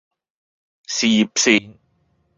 [0.87, 1.77] 事業線